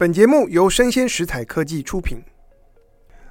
[0.00, 2.22] 本节目由生鲜食材科技出品。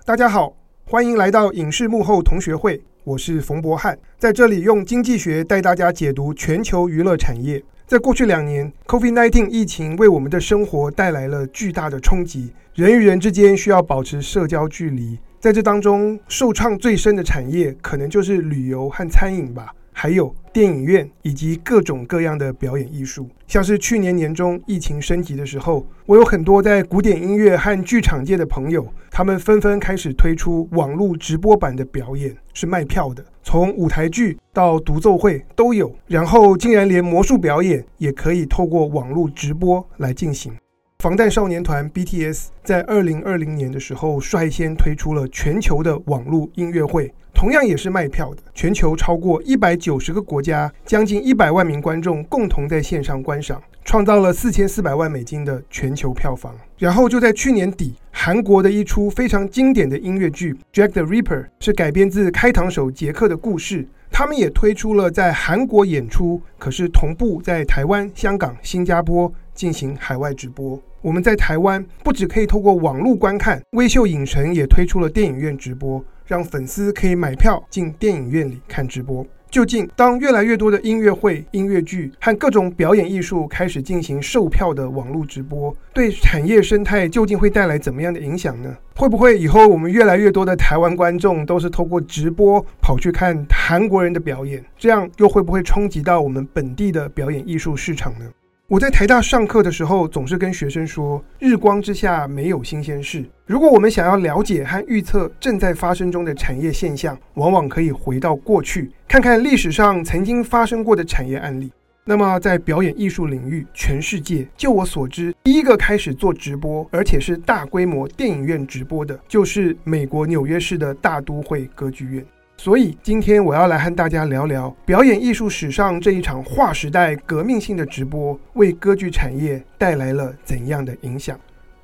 [0.06, 7.60] 大家好，欢迎来到影视幕后同学会，我是冯博翰，在这里用经济学带大家解读全球娱乐产业。
[7.88, 15.18] 在过去两年，COVID-19 疫情为我们的生活带来了巨大的冲击，人与人之间需要保持社交距离。
[15.40, 19.74] 在这当中，受创最深的产业可能就是旅游和餐饮吧。
[20.02, 40.54] 还有电影院以及各种各样的表演艺术，像是去年年中疫情升级的时候，我有很多在古典音乐和剧场界的朋友，他们纷纷开始推出网络直播版的表演，是卖票的，从舞台剧到独奏会都有，然后竟然连魔术表演也可以透过网络直播来进行。
[41.02, 47.10] 防弹少年团 BTS 在二零二零年的时候率先推出了全球的网络音乐会。
[47.34, 56.54] 同样也是卖票的，全球超过一百九十个国家，将近一百万名观众共同在线上观赏，创造了四千四百万美金的全球票房。
[56.78, 70.78] 然后就在去年底，韩国的一出非常经典的音乐剧《Jack the Ripper》是改编自开膛手杰克的故事，他们也推出了在韩国演出，可是同步在台湾、香港、新加坡进行海外直播。
[71.02, 76.04] 我们在台湾不只可以透过网络观看，微秀影城也推出了电影院直播。
[76.26, 79.26] 让粉丝可以买票进电影院里看直播。
[79.50, 88.78] 究竟当越来越多的音乐会、音乐剧和各种表演艺术开始进行售票的网络直播，对产业生态究竟会带来怎么样的影响呢？
[88.96, 94.64] 会不会以后我们越来越多的台湾观众都是透过直播跑去看韩国人的表演？
[94.78, 98.26] 这样又会不会冲击到我们本地的表演艺术市场呢？
[98.70, 103.26] 我在台大上课的时候，总是跟学生说：“日光之下没有新鲜事。
[103.48, 111.72] 如果我们想要了解和预测正在发生中的产业现象，往往可以回到过去，看看历史上曾经发生过的产业案例。
[112.06, 122.24] 那么，在表演艺术领域，全世界就我所知，第一个开始做直播，而且是大规模电影院直播的，就是美国纽约市的大都会歌剧院。”
[122.60, 131.40] 所以今天我要来和大家聊聊表演艺术史上这一场划时代、革命性的直播，为歌剧产业带来了怎样的影响？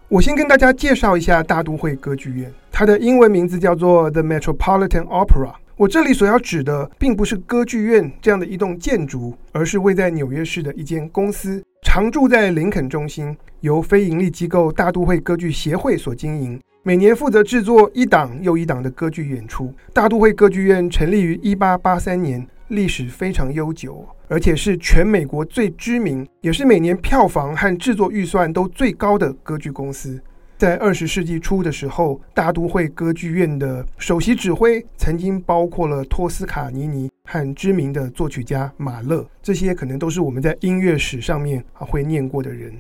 [0.09, 5.53] 我先跟大家介绍一下大都会歌剧院，它的英文名字叫做 The Metropolitan Opera。
[5.77, 16.59] 我这里所要指的，并不是歌剧院这样的一栋建筑，而是位在纽约市的一间公司，常驻在林肯中心，由非营利机构大都会歌剧协会所经营。
[16.87, 19.73] 每年负责制作一档又一档的歌剧演出。
[19.91, 30.21] 大都会歌剧院成立于一八八三年，历史非常悠久，而且是全美国最知名，也是每年票房和制作预算都最高的歌剧公司。
[30.59, 42.71] 在二十世纪初的时候，大都会歌剧院的首席指挥曾经包括了托斯卡尼尼和知名的作曲家马勒，这些可能都是我们在音乐史上面啊会念过的人。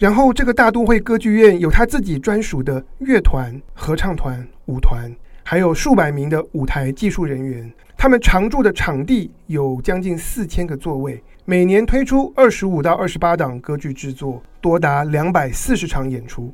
[0.00, 7.70] 然后，这个大都会歌剧院有他自己专属的乐团、合唱团、舞团，还有数百名的舞台技术人员。
[7.98, 16.50] 他们常驻的场地有将近四千个座位，每年推出二十五到二十八档歌剧制作，多达两百四十场演出。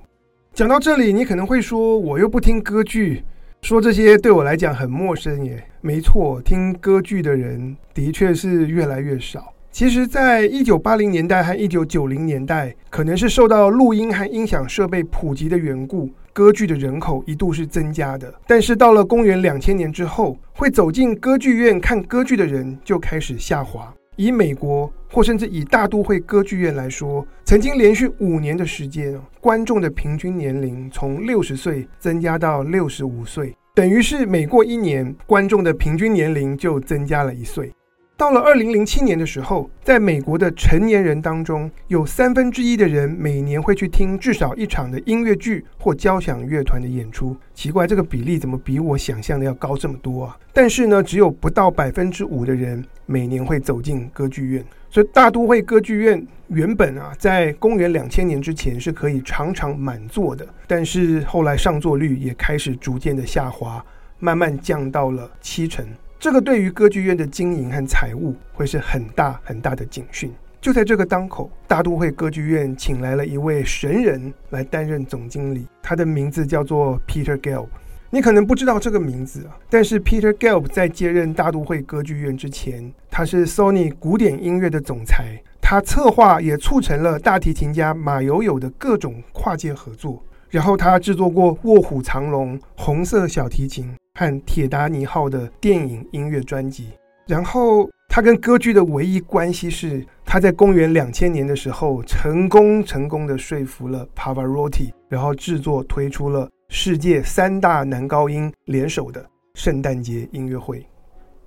[0.53, 3.23] 讲到这里，你可能会说，我又不听歌剧，
[3.63, 5.65] 说这些对我来讲很陌生耶。
[5.81, 9.53] 没错，听歌剧的人的确是越来越少。
[9.79, 18.33] 其实，在一九八零年代和一九九零年代，可能是受到录音和音响设备普及的缘故，歌剧的人口一度是增加的。
[18.47, 23.93] 但是到了公元两千年之后，会走进歌剧院看歌剧的人就开始下滑。
[24.17, 37.71] 以美国或甚至以大都会歌剧院来说，曾经连续五年的时间，观众的平均年龄从六十岁增加到六十五岁，等于是每过一年，观众的平均年龄就增加了一岁。
[38.19, 47.37] 到了二零零七年的时候，在美国的成年人当中，有三分之一的人每年会去听至少一场的音乐剧或交响乐团的演出。
[47.53, 50.39] 奇怪，这个比例怎么比我想象的要高这么多啊？
[50.55, 54.65] 但是呢，只有不到百分之五的人每年会走进歌剧院。
[54.89, 63.85] 所以，大都会歌剧院原本啊，在公元两千年之前是可以常常满座的，但是后来上座率也开始逐渐的下滑，
[64.19, 65.87] 慢慢降到了七成。
[66.19, 70.33] 这个对于歌剧院的经营和财务会是很大很大的警讯。
[70.61, 77.67] 就在这个当口，大都会歌剧院请来了一位神人来担任总经理，他的名字叫做 Peter Gelb。
[78.09, 93.95] 你可能不知道这个名字啊，但是 Peter Gelb 在接任大都会歌剧院之前，他是 Sony 古典音乐的总裁，他策划也促成了大提琴家马友友的各种跨界合作，然后他制作过《卧虎藏龙》、红色小提琴。
[94.17, 96.89] 和铁达尼号的电影音乐专辑，
[97.27, 109.23] 然后他跟歌剧的唯一关系是，他在公元两千年的时候，成功成功的说服了 Pavarotti，然后制作推出了世界三大男高音联手的
[109.55, 110.87] 圣诞节音乐会。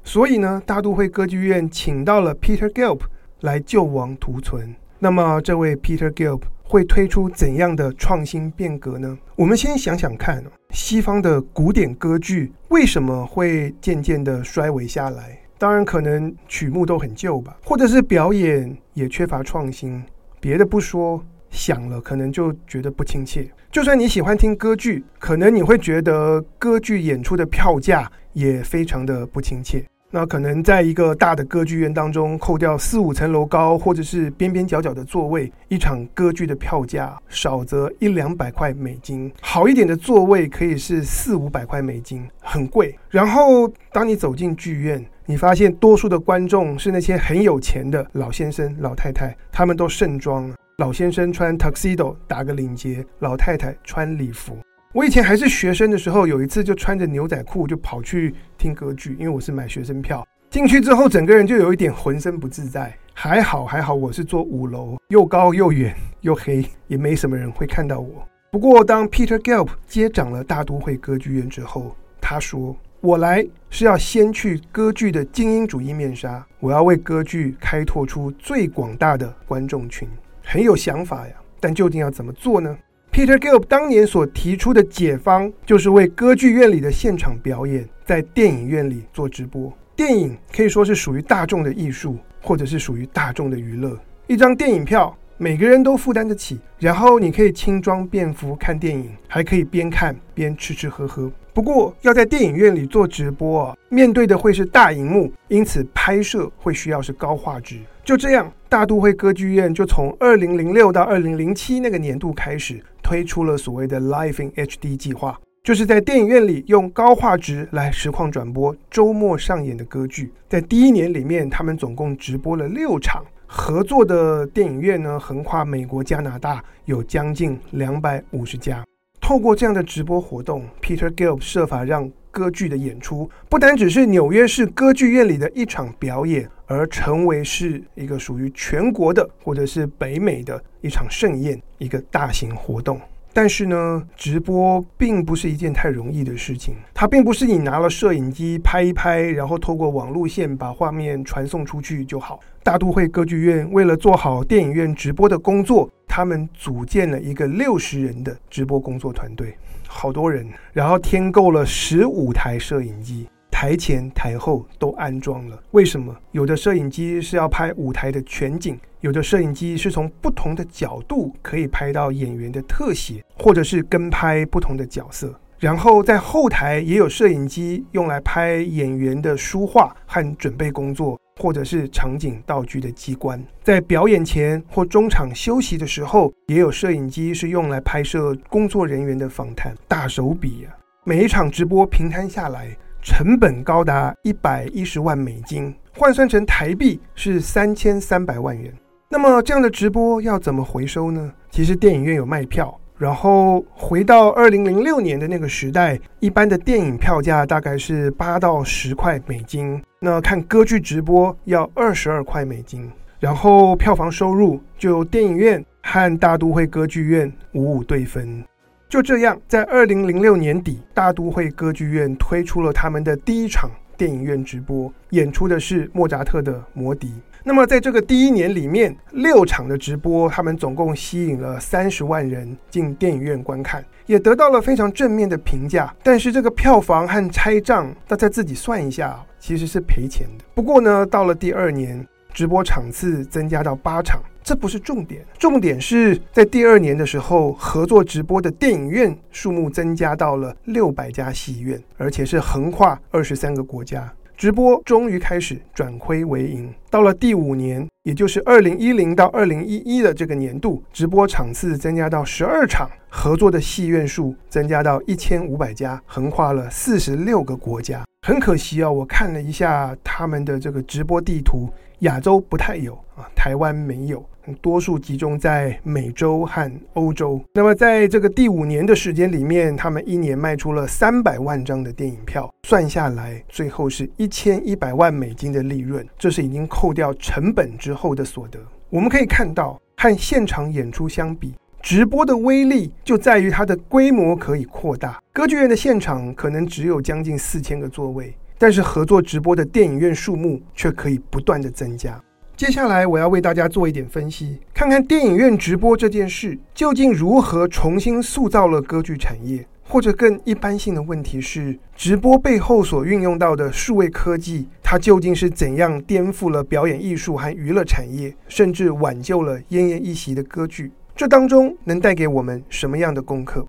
[0.03, 2.99] 所以呢，大都会歌剧院请到了 Peter Gilb
[3.41, 4.75] 来救亡图存。
[4.99, 9.17] 那么，这位 Peter Gilb 会推出怎样的创新变革呢？
[9.35, 15.39] 我们先想想看，西方的古典歌剧为什么会渐渐的衰微下来？
[15.57, 19.99] 当然，可能曲目都很旧吧，或者是表演也缺乏创新。
[20.39, 23.49] 别的不说，想了可能就觉得不亲切。
[23.71, 29.83] 就算你喜欢听歌剧，可能你会觉得歌剧演出的票价也非常的不亲切。
[30.11, 42.97] 那可能在一个大的歌剧院当中，扣掉四五层楼高或者是边边角角的座位，一场歌剧的票价少则一两百块美金，好一点的座位可以是四五百块美金，很贵。
[43.11, 54.57] 然后当你走进剧院，你发现多数的观众是那些很有钱的老先生、老太太，他们都盛装了，老先生穿 tuxedo 打个领结，老太太穿礼服。
[54.91, 60.27] 我以前还是学生的时候，有一次就穿着牛仔裤就跑去听歌剧，因为我是买学生票。
[60.49, 62.91] 进去之后，整个人就有一点浑身不自在。
[63.13, 68.27] 还好还好，我是坐五楼，又高又远又黑，也没什么人会看到我。
[68.49, 80.09] 不过，当 Peter Gelb 接掌了大都会歌剧院之后，他说：“我来是要先去歌剧的精英主义面纱，我要为歌剧开拓出最广大的观众群。”
[80.43, 82.75] 很有想法呀，但究竟要怎么做呢
[83.19, 89.69] ？Peter Gilb 当年所提出的解方，就是为歌剧院里的现场表演，在电影院里做直播。
[89.93, 93.99] 电影可以说是属于大众的艺术，或者是属于大众的娱乐。
[94.27, 101.29] 一张电影票，每个人都负担得起，然后你可以轻装便服看电影，还可以边看边吃吃喝喝。
[101.53, 107.79] 不过，要在电影院里做直播啊，面对的会是大荧幕，因此拍摄会需要是高画质。
[108.05, 112.81] 就这样，大都会歌剧院就从二零零六到二零零七那个年度开始。
[113.09, 120.31] 推出了所谓的 Live in HD 计划，就是在电影院里用高画质来实况转播周末上演的歌剧。
[120.47, 128.85] 在第一年里面，他们总共直播了六场，合作的电影院呢，横跨美国、加拿大，有将近两百五十家。
[129.19, 143.01] 透过这样的直播活动，Peter Gilb 设法让歌剧的演出不单只是纽约市歌剧院里的一场表演，而成为是一个属于全国的或者是北美的一场盛宴，一个大型活动。
[143.33, 146.75] 但是呢，直播并不是一件太容易的事情。
[146.93, 152.39] 它并不是你拿了摄影机拍一拍，然后透过网路线把画面传送出去就好。
[152.63, 159.55] 大都会歌剧院为了做好电影院直播的工作，他们组建了一个六十人的直播工作团队。
[159.87, 163.27] 好多人，然后添购了十五台摄影机，
[163.59, 165.61] 台前台后都安装了。
[165.71, 166.15] 为什么？
[166.31, 175.37] 有的摄影机是要拍舞台的全景，有的摄影机是从不同的角度可以拍到演员的特写，或者是跟拍不同的角色。
[175.57, 181.19] 然后在后台也有摄影机用来拍演员的书画和准备工作。
[181.41, 189.73] 或者是场景道具的机关，在表演前或中场休息的时候，也有摄影机是用来拍摄工作人员的访谈。
[189.87, 190.75] 大手笔啊！
[191.05, 198.73] 每一场直播平摊下来，成本高达一百一十万美金，换算成台币是三千三百万元。
[199.09, 201.33] 那么这样的直播要怎么回收呢？
[201.49, 202.79] 其实电影院有卖票。
[202.97, 212.91] 然后回到二零零六年的那个时代，一般的电影票价大概是八到十块美金，那看歌剧直播要二十二块美金。
[213.17, 218.43] 然后票房收入就电影院和大都会歌剧院五五对分。
[218.89, 227.07] 就这样，在二零零六年底，大都会歌剧院推出了他们的第一场电影院直播，演出的是莫扎特的《魔笛》。
[227.43, 235.95] 那么，在这个第一年里面，六场的直播，他们总共吸引了三十万人进电影院观看，也得到了非常正面的评价。
[236.01, 240.43] 但是，这个票房和拆账，大家自己算一下，其实是赔钱的。
[240.55, 242.03] 不过呢，到了第二年，
[242.33, 254.11] 直播场次增加到八场，这不是重点，重点是在第二年的时候，合作直播的电影院数目增加到了六百家戏院，而且是横跨二十三个国家。
[254.35, 256.73] 直播终于开始转亏为盈。
[256.89, 268.03] 到了第五年，也就是二零一零到二零一一的这个年度，直播场次增加到十二场，合作的戏院数增加到一千五百家，横跨了四十六个国家。
[268.25, 274.25] 很可惜啊，我看了一下他们的这个直播地图，亚洲不太有啊，台湾没有，
[274.61, 277.39] 多数集中在美洲和欧洲。
[277.53, 288.59] 那么在这个第五年的时间里面，他们一年卖出了三百万张的电影票，算下来最后是一千一百万美金的利润，这是已经扣掉成本之后的所得。
[288.89, 295.21] 我们可以看到，和现场演出相比，直播的威力就在于它的规模可以扩大。
[295.31, 302.19] 歌剧院的现场可能只有将近四千个座位，但是合作直播的电影院数目却可以不断的增加。
[302.59, 320.91] 接下来我要为大家做一点分析，看看电影院直播这件事究竟如何重新塑造了歌剧产业，或者更一般性的问题是，直播背后所运用到的数位科技，它究竟是怎样颠覆了表演艺术和娱乐产业，甚至挽救了奄奄一息的歌剧？
[321.15, 323.65] 这当中能带给我们什么样的功课？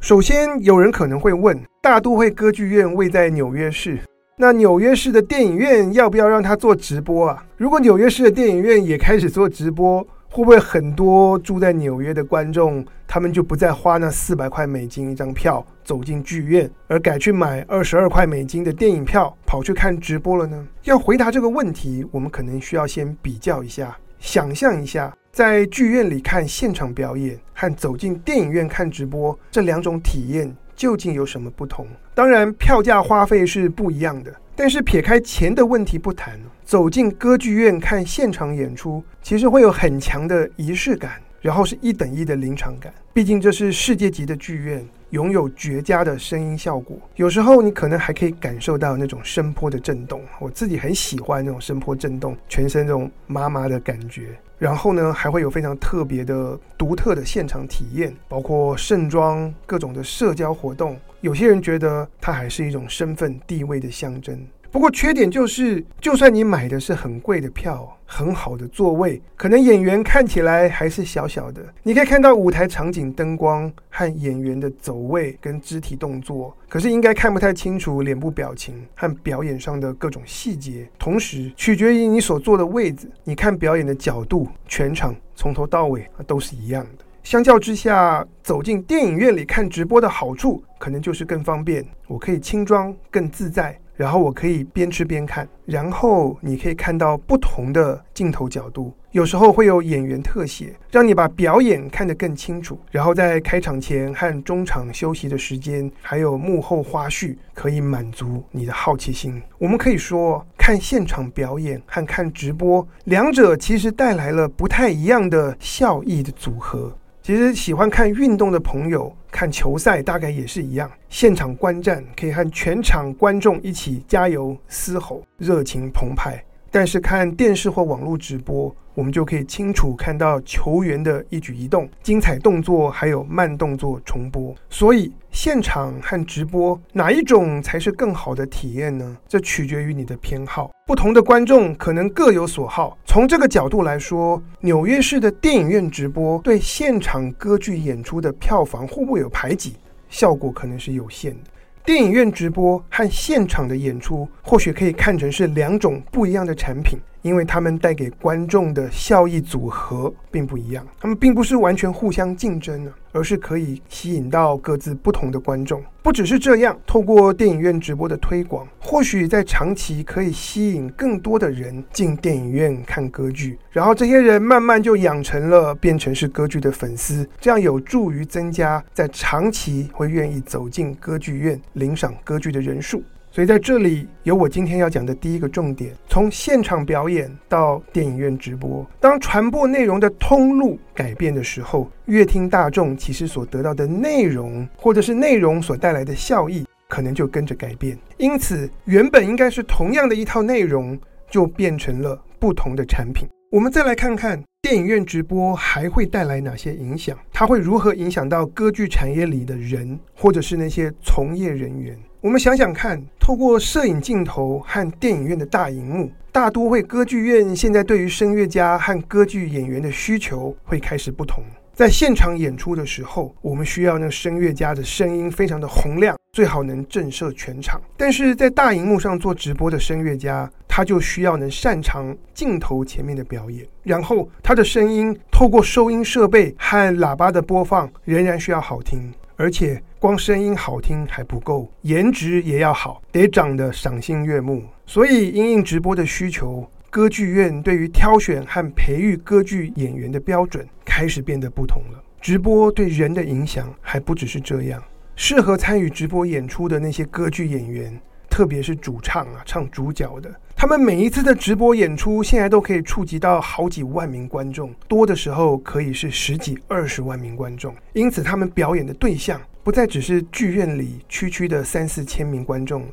[0.00, 3.98] 首先，有人可能会问：大都会歌剧院位在纽约市，
[4.42, 7.44] 那纽约市的电影院要不要让他做直播啊？
[7.58, 20.66] 如果纽约市的电影院也开始做直播，会不会很多住在纽约的观众，他们就不再花那四百块美金一张票走进剧院，而改去买二十二块美金的电影票跑去看直播了呢？
[20.84, 25.14] 要回答这个问题，我们可能需要先比较一下，想象一下。
[25.30, 31.86] 在剧院里看现场表演和走进电影院看直播这两种体验究竟有什么不同？
[32.14, 34.34] 当然，票价花费是不一样的。
[34.56, 42.90] 但是撇开钱的问题不谈，走进歌剧院看现场演出，其实会有很强的仪式感，然后是一等一的临场感。
[43.12, 44.82] 毕竟这是世界级的剧院。
[45.10, 50.22] 拥有绝佳的声音效果，有时候你可能还可以感受到那种声波的震动。
[50.38, 54.38] 我自己很喜欢那种声波震动，全身这种麻麻的感觉。
[54.56, 60.96] 然后呢，还会有非常特别的、独特的现场体验，包括盛装、各种的社交活动。
[61.22, 64.38] 有些人觉得它还是一种身份地位的象征。
[64.72, 71.60] 不过缺点就是，就算你买的是很贵的票，很好的座位，可能演员看起来还是小小的。
[71.82, 80.88] 你可以看到舞台场景、灯光和演员的走位跟肢体动作，可是应该看不太清楚脸部表情和表演上的各种细节。
[80.96, 87.04] 同时，取决于你所坐的位置，你看表演的角度，全场从头到尾都是一样的。
[87.24, 93.76] 相较之下，走进电影院里看直播的好处，可能就是更方便，我可以轻装更自在。
[94.00, 102.80] 然后我可以边吃边看，然后你可以看到不同的镜头角度，有时候会有演员特写，让你把表演看得更清楚。
[102.90, 109.38] 然后在开场前和中场休息的时间，还有幕后花絮，可以满足你的好奇心。
[109.58, 116.90] 我们可以说，看现场表演和看直播，两者其实带来了不太一样的效益的组合。
[117.30, 126.44] 其实喜欢看运动的朋友看球赛大概也是一样，现场观战可以和全场观众一起加油嘶吼，热情澎湃。
[126.70, 134.54] 但是看电视或网络直播，我们就可以清楚看到球员的一举一动、精彩动作，还有慢动作重播。
[134.68, 139.16] 所以现场和直播哪一种才是更好的体验呢？
[139.26, 140.70] 这取决于你的偏好。
[140.86, 142.96] 不同的观众可能各有所好。
[143.04, 149.76] 从这个角度来说，纽约市的电影院直播对现场歌剧演出的票房会不会有排挤？
[150.08, 151.50] 效果可能是有限的。
[151.90, 162.92] 电影院直播和现场的演出，或许可以看成是两种不一样的产品，因为他们带给观众的效益组合并不一样，他们并不是完全互相竞争的。
[163.12, 165.82] 而是可以吸引到各自不同的观众。
[166.02, 183.02] 不只是这样，透过电影院直播的推广，或许在长期可以吸引更多的人进电影院看歌剧，然后这些人慢慢就养成了变成是歌剧的粉丝，这样有助于增加在长期会愿意走进歌剧院领赏歌剧的人数。
[183.32, 197.96] 所以在这里有我今天要讲的第一个重点：从现场表演到电影院直播，当传播内容的通路改变的时候，乐听大众其实所得到的内容，或者是内容所带来的效益，可能就跟着改变。
[198.16, 200.98] 因此，原本应该是同样的一套内容，
[201.30, 203.28] 就变成了不同的产品。
[203.52, 211.96] 我们再来看看电影院直播还会带来哪些影响，它会如何影响到歌剧产业里的人，或者是那些从业人员。
[212.22, 221.42] 我们想想看，透过摄影镜头和电影院的大荧幕，大都会歌剧院现在对于声乐家和歌剧演员的需求会开始不同。
[221.72, 227.80] 在现场演出的时候，我们需要那声乐家的声音非常的洪亮，最好能震慑全场。
[227.96, 239.10] 但是在大荧幕上做直播的声乐家，他就需要能擅长镜头前面的表演，然后他的声音透过收音设备和喇叭的播放，仍然需要好听。
[239.36, 244.64] 而且光声音好听还不够，颜值也要好，得长得赏心悦目。
[244.86, 252.02] 所以因应直播的需求，歌剧院对于挑选和培育歌剧演员的标准开始变得不同了。
[252.18, 254.82] 直播对人的影响还不只是这样，
[255.16, 267.74] 适合参与直播演出的那些歌剧演员，特别是主唱啊，唱主角的，他们每一次的直播演出，现在都可以触及到好几万名观众，多的时候可以是十几、二十万名观众。
[267.92, 272.88] 因此，他们表演的对象不再只是剧院里区区的三四千名观众了。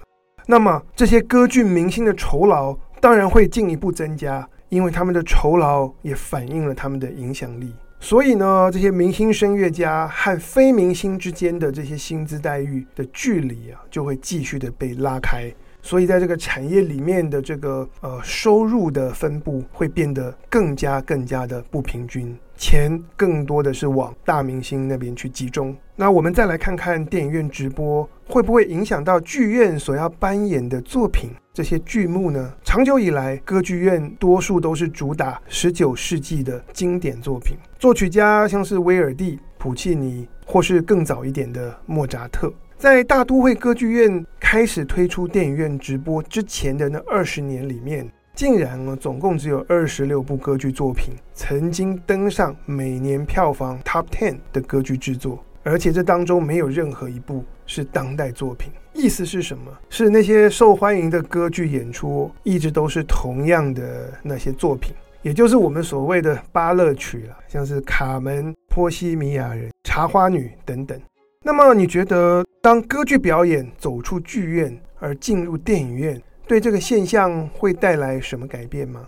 [0.45, 7.73] 那么，这些歌剧明星的酬劳当然会进一步增加，因为他们的酬劳也反映了他们的影响力。
[7.99, 15.51] 所以呢，这些明星声乐家和非明星之间的这些薪资待遇的距离啊，就会继续的被拉开。
[15.81, 25.75] 所以，在这个产业里面的这个呃收入的分布会变得更加更加的不平均，钱更多的是往大明星那边去集中。
[25.95, 31.29] 那我们再来看看电影院直播会不会影响到剧院所要扮演的作品。
[31.53, 42.53] 这些剧目呢，长久以来，歌剧院多数都是主打十九世纪的经典作品，作曲家像是威尔第、普契尼，或是更早一点的莫扎特。
[42.77, 58.71] 在大都会歌剧院开始推出电影院直播之前的那二十年里面，竟然呢，总共只有二十六部歌剧作品曾经登上每年票房 Top Ten 的歌剧制作，而且这当中没有任何一部是当代作品。
[58.93, 59.71] 意思是什么？
[59.89, 64.93] 是那些受欢迎的歌剧演出一直都是同样的那些作品，
[65.23, 70.99] 也就是我们所谓的芭乐曲了，像是《卡门》《波西米亚人》《茶花女》等等。
[71.43, 79.07] 那么你觉得，当歌剧表演走出剧院而进入电影院，对这个现象会带来什么改变吗？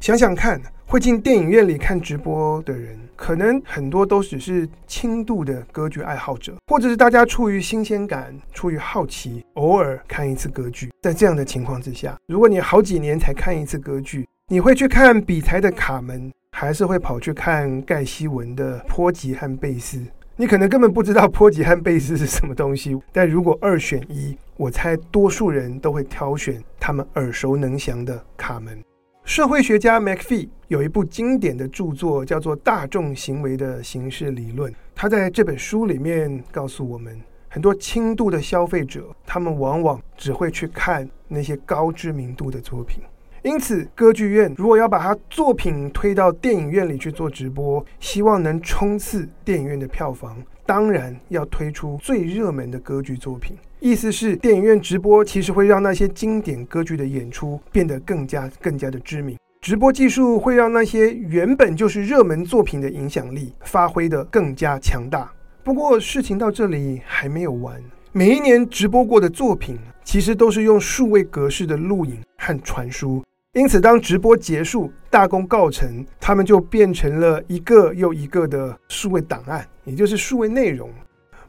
[0.00, 0.60] 想想看。
[0.90, 10.90] 会进电影院里看直播的人，可能很多都只是轻度的歌剧爱好者，或者是大家出于新鲜感、出于好奇，偶尔看一次歌剧。
[11.00, 19.98] 在这样的情况之下，如果你好几年才看一次歌剧，你会去看比才的《卡门》，还是会跑去看盖希文的《波吉和贝斯》？
[20.40, 22.98] 你可能根本不知道波吉和贝斯是什么东西。
[23.12, 28.74] 但如果二选一，我猜多数人都会挑选他们耳熟能详的《卡门》。
[29.22, 34.72] 社会学家 McPhee 有一部经典的著作，叫做《大众行为的形式理论》。
[34.94, 37.20] 他在这本书里面告诉我们，
[37.50, 43.02] 很多轻度的消费者，他们往往只会去看那些高知名度的作品。
[43.42, 53.56] 因此，歌剧院如果要把他作品推到电影院里去做直播，希望能冲刺电影院的票房，当然要推出最热门的歌剧作品。
[53.78, 59.38] 意思是，电影院直播其实会让那些经典歌剧的演出变得更加更加的知名。
[59.62, 65.32] 直播技术会让那些原本就是热门作品的影响力发挥得更加强大。
[65.64, 67.82] 不过，事情到这里还没有完。
[68.12, 73.22] 每一年直播过的作品，其实都是用数位格式的录影和传输。
[73.54, 80.88] 因此，当直播结束、大功告成，他们就变成了一个又一个的数位档案，也就是数位内容。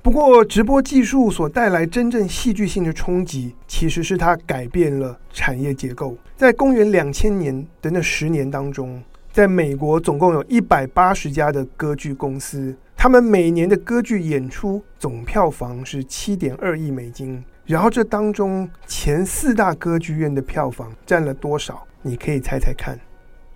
[0.01, 6.17] 不过，直播技术所带来真正戏剧性的冲击，其实是它改变了产业结构。
[6.35, 8.99] 在公元两千年的那十年当中，
[9.31, 17.43] 在美国总共有一百八十家的歌剧公司，他们每年的歌剧演出总票房是七点二亿美金。
[17.63, 21.85] 然后，这当中前四大歌剧院的票房占了多少？
[22.01, 22.99] 你可以猜猜看，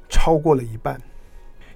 [0.09, 0.99] 超过了一半。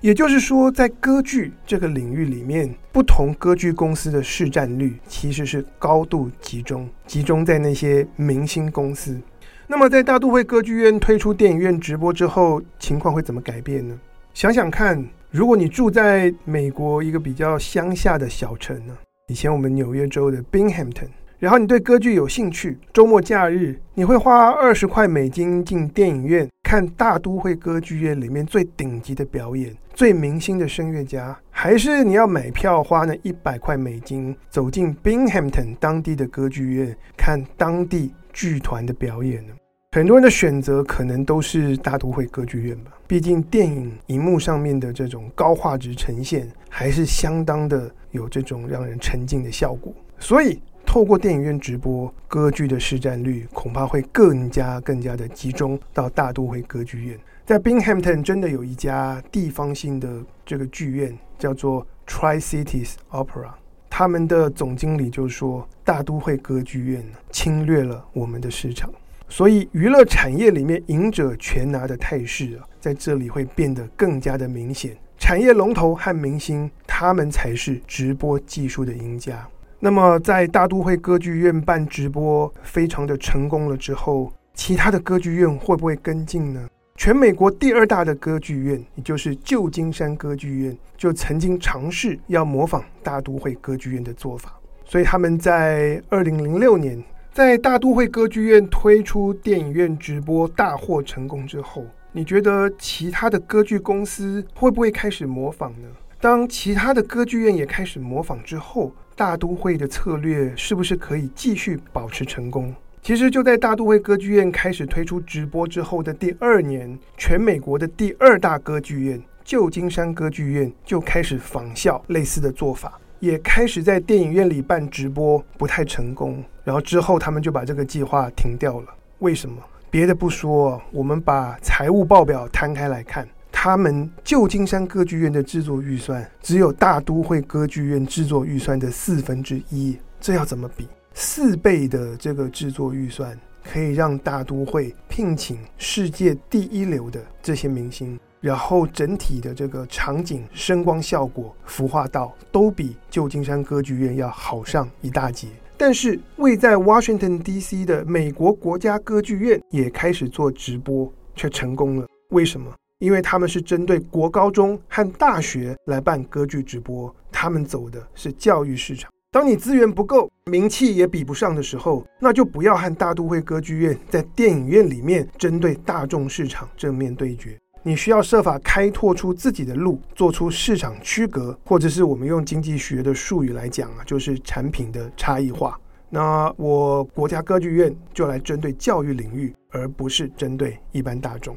[0.01, 9.19] 也就是说，在歌剧这个领域里面，不同歌剧公司的市占率其实是高度集中，集中在那些明星公司。
[9.67, 13.99] 那么，在大都会歌剧院推出电影院直播之后，情况会怎么改变呢？
[14.33, 21.09] 想想看，如果你住在美国一个比较乡下的小城呢，以前我们纽约州的 Binghamton。
[21.39, 39.53] 然后你对歌剧有兴趣，周末假日你会花二十块美金进电影院看大都会歌剧院里面最顶级的表演，最明星的声乐家，还是你要买票花那一百块美金走进 Binghamton 当地的歌剧院看当地剧团的表演呢？
[39.93, 50.61] 很多人的选择可能都是大都会歌剧院吧，毕竟电影荧幕上面的这种高画质呈现还是相当的有这种让人沉浸的效果，所以。
[50.89, 57.19] 透过电影院直播，歌剧的市占率恐怕会更加更加的集中到大都会歌剧院。
[57.45, 60.11] 在 Binghamton 真的有一家地方性的
[60.43, 63.51] 这个剧院，叫做 Tri Cities Opera。
[63.87, 68.91] 他们的总经理就说，大都会歌剧院侵略了我们的市场，
[69.27, 74.97] 所以娱乐产业里面赢者全拿的态势啊，在这里会变得更加的明显。
[75.19, 79.47] 产业龙头和明星，他们才是直播技术的赢家。
[79.81, 86.67] 那么，在大都会歌剧院办直播非常的成功了之后，其他的歌剧院会不会跟进呢？
[86.97, 94.53] 全美国第二大的歌剧院，也就是旧金山歌剧院，就曾经尝试要模仿大都会歌剧院的做法。
[94.83, 105.87] 所以他们在二零零六年，在大都会歌剧院推出电影院直播大获成功之后，你觉得其他的歌剧公司会不会开始模仿呢？
[106.19, 112.73] 当其他的歌剧院也开始模仿之后，大都会的策略是不是可以继续保持成功？
[113.01, 122.97] 其实就在大都会歌剧院开始推出直播之后的第二年，全美国的第二大歌剧院旧金山歌剧院就开始仿效类似的做法。
[123.19, 126.41] 也开始在电影院里办直播，不太成功。
[126.63, 128.87] 然后之后他们就把这个计划停掉了。
[129.17, 129.57] 为什么？
[129.91, 133.27] 别的不说，我们把财务报表摊开来看，
[133.61, 139.97] 他们旧金山歌剧院的制作预算只有大都会歌剧院制作预算的四分之一。
[140.21, 140.87] 这要怎么比？
[141.13, 148.17] 四倍的这个制作预算，可以让大都会聘请世界第一流的这些明星。
[148.39, 155.49] 然后整体的这个场景、声光效果、服化道都比旧金山歌剧院要好上一大截。
[155.75, 157.85] 但是位在 Washington D.C.
[157.85, 162.07] 的美国国家歌剧院也开始做直播，却成功了。
[162.29, 162.73] 为什么？
[162.99, 169.09] 因为他们是针对国高中和大学来办歌剧直播，他们走的是教育市场。
[169.31, 177.57] 当你资源不够、名气也比不上的时候，那就不要和大都会歌剧院在电影院里面针对大众市场正面对决。
[177.83, 185.79] 你需要设法开拓出自己的路，做出市场区隔，或者是我们用经济学的术语来讲啊，就是产品的差异化。
[186.09, 191.55] 那我国家歌剧院就来针对教育领域，而不是针对一般大众。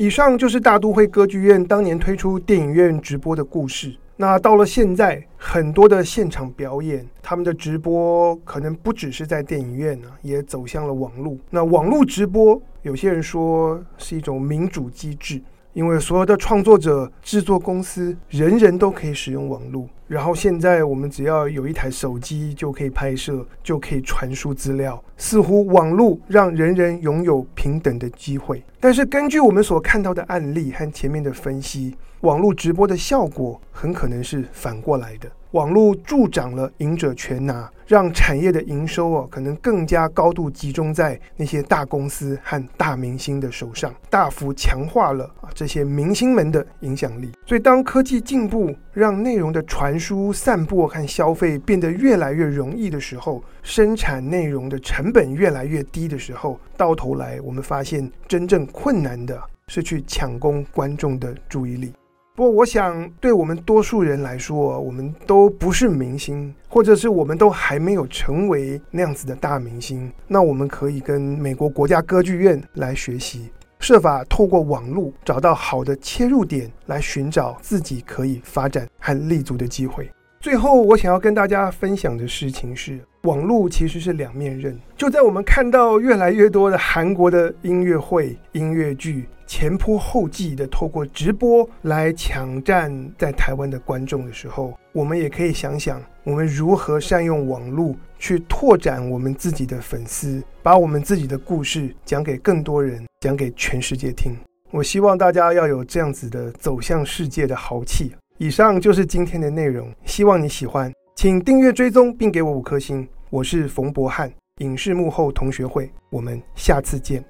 [0.00, 3.94] 以上就是大都会歌剧院当年推出电影院直播的故事。
[4.16, 11.36] 那到了现在，很多的现场表演，他们的直播可能不只是在电影院呢，也走向了网络。
[11.50, 15.38] 那网络直播，有些人说是一种民主机制。
[15.72, 19.88] 因为所有的创作者、制作公司，人人都可以使用网络。
[20.08, 25.00] 然后现在我们只要有一台手机就可以拍摄，就可以传输资料。
[25.16, 28.60] 似乎网络让人人拥有平等的机会。
[28.80, 35.30] 但是根据我们所看到的案例和前面的分析，网络直播的效果很可能是反过来的。
[35.52, 47.32] 网络助长了赢者全拿，让产业的营收哦，可能更加高度集中在那些大公司和大明星的手上，大幅强化了啊这些明星们的影响力。
[47.46, 61.92] 所以，当科技进步，让内容的传输、散播和消费变得越来越容易的时候，生产内容的成本越来越低的时候，到头来我们发现，真正困难的是去抢攻观众的注意力。
[62.36, 70.10] 不过，我想，对我们多数人来说，我们都不是明星，或者是我们都还没有成为那样子的大明星。
[70.26, 80.10] 那我们可以跟美国国家歌剧院来学习，设法透过网络找到好的切入点，来寻找自己可以发展和立足的机会。
[80.40, 84.78] 最后，我想要跟大家分享的事情是，网络其实是两面刃。
[84.96, 89.28] 就在我们看到越来越多的韩国的音乐会、音乐剧。
[89.50, 104.38] 前仆后继的透过直播来抢占在台湾的观众的时候，我们也可以想想，我们如何善用网络去拓展我们自己的粉丝，把我们自己的故事讲给更多人，讲给全世界听。
[104.70, 108.12] 我希望大家要有这样子的走向世界的豪气。
[108.38, 113.06] 以上就是今天的内容，希望你喜欢，请订阅追踪并给我五颗星。
[113.30, 117.24] 我是冯博翰，影视幕后同学会，我们下次见。